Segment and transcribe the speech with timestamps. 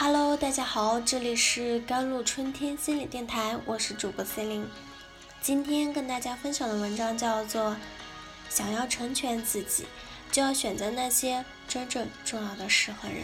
[0.00, 4.64] Hello，大家好，这里是甘露春天心理电台，我是主播 C 琳。
[5.42, 7.72] 今天跟大家分享的文章叫做
[8.48, 9.86] 《想要成全自己，
[10.30, 13.18] 就要选择那些真正重要的事和人》。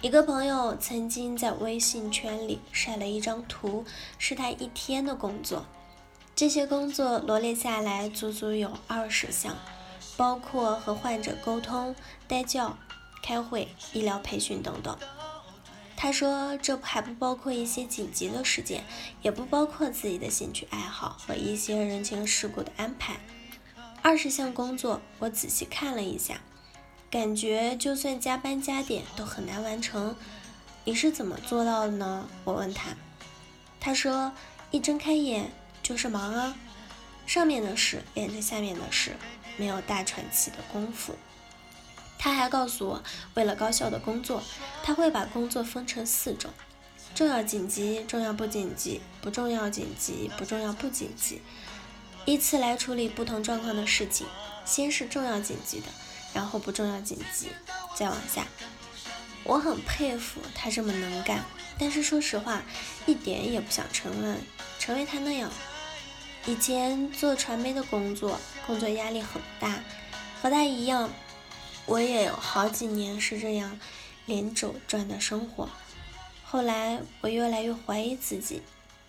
[0.00, 3.84] 一个朋友曾经在微信圈里晒了一张图，
[4.18, 5.64] 是他一天的工作。
[6.34, 9.56] 这些工作罗列下来，足足有二十项，
[10.16, 11.94] 包括和患者沟通、
[12.26, 12.76] 带教、
[13.22, 14.96] 开会、医疗培训等等。
[15.96, 18.84] 他说，这还不包括一些紧急的事件，
[19.22, 23.16] 也不包括自己的兴趣爱好和一些人情世故的安排。
[24.00, 26.40] 二十项工作，我仔细看了一下，
[27.10, 30.16] 感觉就算加班加点都很难完成。
[30.84, 32.28] 你是怎么做到的呢？
[32.44, 32.90] 我问他，
[33.80, 34.32] 他说，
[34.70, 35.50] 一睁开眼。
[35.80, 36.54] 就是忙啊，
[37.26, 39.16] 上面的事连着下面的事，
[39.56, 41.14] 没有大喘气的功夫。
[42.18, 43.02] 他还告诉我，
[43.34, 44.42] 为了高效的工作，
[44.82, 46.50] 他会把工作分成四种：
[47.14, 51.40] 重要紧急、重要不紧急、不重要紧急、不重要不紧急，
[52.24, 54.26] 依次来处理不同状况的事情。
[54.64, 55.86] 先是重要紧急的，
[56.34, 57.48] 然后不重要紧急，
[57.94, 58.46] 再往下。
[59.44, 61.42] 我很佩服他这么能干，
[61.78, 62.62] 但是说实话，
[63.06, 64.34] 一点也不想成为
[64.78, 65.50] 成为他那样。
[66.44, 69.80] 以前做传媒的工作，工作压力很大，
[70.42, 71.08] 和他一样，
[71.88, 73.80] 我也有好几年是这样
[74.26, 75.70] 连轴转的生活。
[76.44, 78.60] 后来我越来越怀疑自己，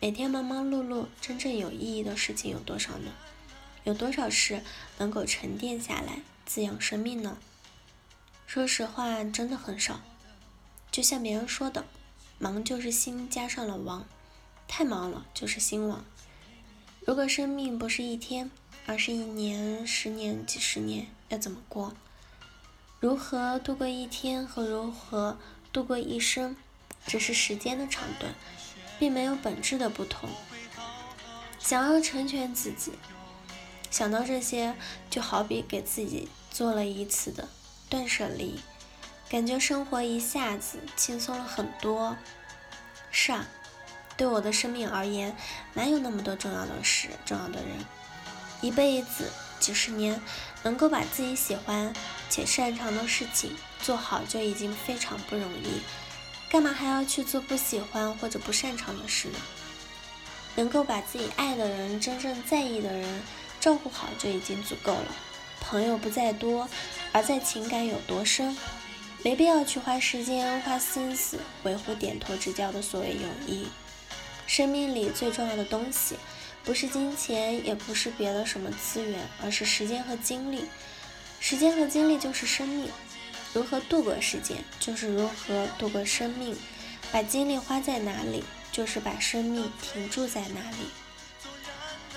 [0.00, 3.12] 每天忙忙碌碌，真正有意义的事情有多少呢？
[3.82, 4.62] 有多少事
[4.98, 7.38] 能够沉淀下来，滋养生命呢？
[8.46, 10.00] 说实话，真的很少。
[10.92, 11.84] 就像别人说的，
[12.38, 14.06] 忙就是心加上了王，
[14.68, 16.04] 太忙了就是心亡。
[17.04, 18.48] 如果生命不是一天，
[18.86, 21.92] 而是一年、十年、几十年，要怎么过？
[23.00, 25.38] 如何度过一天和如何
[25.72, 26.56] 度过一生，
[27.06, 28.34] 只是时间的长短，
[28.98, 30.28] 并没有本质的不同。
[31.58, 32.92] 想要成全自己，
[33.90, 34.74] 想到这些，
[35.08, 37.48] 就好比给自己做了一次的
[37.88, 38.60] 断舍离，
[39.28, 42.16] 感觉生活一下子轻松了很多。
[43.10, 43.46] 是啊。
[44.16, 45.36] 对我的生命而言，
[45.74, 47.68] 哪有那么多重要的事、重要的人？
[48.60, 49.30] 一辈子、
[49.60, 50.20] 几十年，
[50.62, 51.92] 能够把自己喜欢
[52.30, 55.82] 且擅长的事情做好，就已经非常不容易。
[56.50, 59.38] 干嘛还要去做不喜欢或者不擅长的事呢？
[60.56, 63.22] 能够把自己爱的人、真正在意的人
[63.60, 65.14] 照顾好，就已经足够了。
[65.60, 66.68] 朋友不在多，
[67.12, 68.56] 而在情感有多深，
[69.22, 73.68] 没必要去花时间、花心思维护点头之交的所谓友谊。
[74.46, 76.16] 生命里最重要的东西，
[76.68, 80.66] 不是金钱，也不是别的什么资源，而是时间和精力。
[81.40, 82.90] 时间和精力就是生命，
[83.54, 86.54] 如何度过时间，就是如何度过生命。
[87.10, 90.90] 把精力花在哪里，就是把生命停驻在哪里。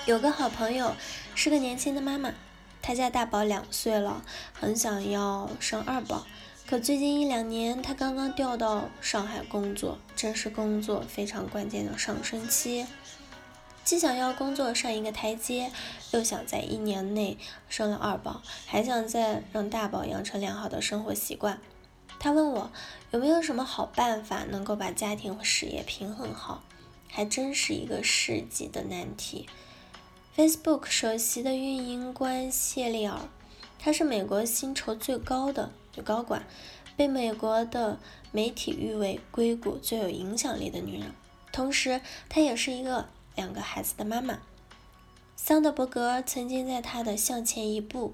[0.05, 0.97] 有个好朋友
[1.33, 2.33] 是个年轻的妈妈，
[2.81, 6.27] 她家大宝两岁了，很想要生二宝。
[6.67, 12.85] 可最近一两年，她刚刚调到上海工作，正是工作非常关键的上升期，
[13.83, 15.71] 既想要工作上一个台阶，
[16.11, 17.37] 又想在一年内
[17.67, 21.59] 生了二宝，还想再让大宝养成良好的生活习惯。
[22.19, 22.71] 他问我
[23.11, 26.63] 有没有什么好办法能够把家庭和事业平衡好，
[27.09, 29.47] 还真是一个世纪的难题。
[30.37, 33.19] Facebook 首席的运营官谢利尔，
[33.79, 35.71] 他是美国薪酬最高的。
[35.93, 36.45] 女高管
[36.95, 37.99] 被美国的
[38.31, 41.11] 媒体誉为硅谷最有影响力的女人，
[41.51, 41.99] 同时
[42.29, 44.39] 她也是一个两个孩子的妈妈。
[45.35, 48.13] 桑德伯格曾经在他的《向前一步》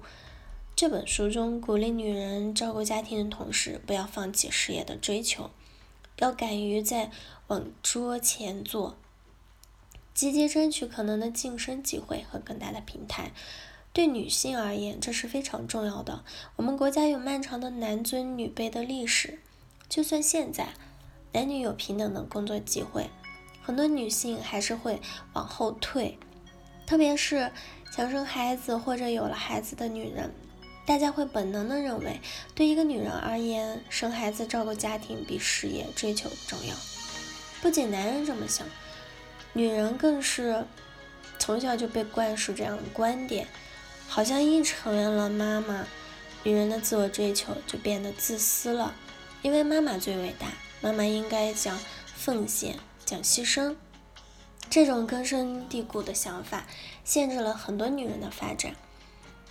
[0.74, 5.50] 这本书中鼓励女人照顾家庭的同时，不要放弃事业的追求，
[6.18, 7.10] 要敢于在
[7.48, 8.96] 往桌前坐，
[10.14, 13.32] 积极争取可能的晋升机会和更大的平台。
[13.92, 16.24] 对女性而言，这是非常重要的。
[16.56, 19.40] 我们国家有漫长的男尊女卑的历史，
[19.88, 20.68] 就算现在
[21.32, 23.10] 男女有平等的工作机会，
[23.68, 24.98] 很多女性还是会
[25.34, 26.18] 往后退。
[26.86, 27.52] 特别是
[27.94, 30.32] 想生孩子或者有了孩子的女人，
[30.86, 32.18] 大家会本能的认为，
[32.54, 36.74] 对一个女人而言，生孩子、照顾家庭比事业追求重要。
[37.60, 38.66] 不仅男人这么想，
[39.52, 40.64] 女人更是
[41.38, 43.46] 从小就被灌输这样的观点。
[44.06, 45.86] 好像一成为了妈妈，
[46.42, 48.94] 女人的自我追求就变得自私了，
[49.42, 50.46] 因为妈妈最伟大，
[50.80, 51.78] 妈妈应该讲
[52.16, 52.78] 奉献、
[53.08, 53.74] 讲牺牲。
[54.68, 56.66] 这种根深蒂固的想法
[57.02, 58.76] 限制了很多女人的发展。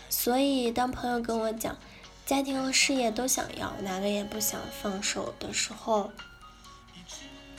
[0.09, 1.75] 所以，当朋友跟我讲
[2.23, 6.11] 家庭和事业都想要，哪个也不想放手的时候，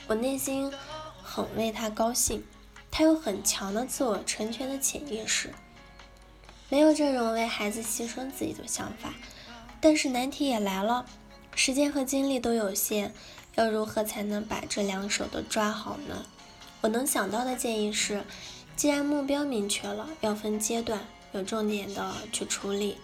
[0.07, 0.71] 我内心
[1.21, 2.45] 很为他高兴。
[2.89, 5.53] 他有很强的自我成全的潜意识，
[6.69, 9.13] 没有这种为孩子牺牲自己的想法。
[9.81, 11.05] 但是难题也来了，
[11.53, 13.13] 时间和精力都有限，
[13.55, 16.25] 要如何才能把这两手都抓好呢？
[16.81, 18.23] 我能想到的建议是，
[18.75, 22.97] 既然目标明确了，要分阶段，有重点的去处理。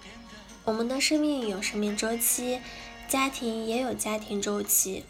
[0.63, 2.61] 我们的生命有生命周期，
[3.07, 5.03] 家庭也有家庭周期。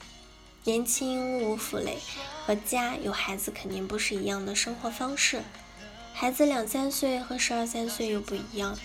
[0.64, 2.00] 年轻无负累，
[2.44, 5.44] 和家有孩子肯定不是一样的生活方式。
[6.12, 8.76] 孩子两三岁和十二三岁又不一样，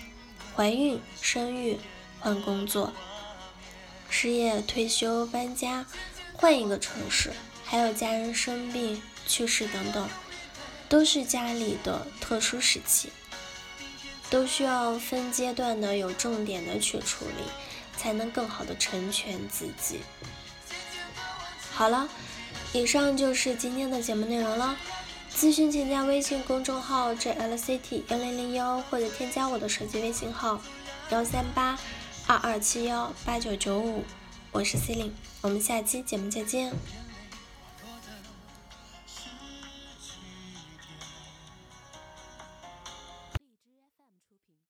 [0.55, 1.79] 怀孕、生育、
[2.19, 2.93] 换工作、
[4.09, 5.87] 失业、退休、搬家、
[6.41, 7.31] 换一个城市，
[7.63, 10.09] 还有家人生病、去世等等，
[10.89, 13.09] 都是家里的特殊时期，
[14.27, 17.43] 都需要分阶段的、有重点的去处理，
[17.95, 19.99] 才能更好的成全自己。
[21.71, 22.09] 好了，
[22.73, 24.75] 以上就是今天的节目内容了。
[25.31, 30.59] 咨询请加微信公众号 jlct 幺零零幺，或者添加我的手机微信号
[31.11, 31.77] 幺三八
[32.25, 34.03] 二二七幺八九九五，
[34.53, 36.73] 我是 C 琳，我们下期节目再见。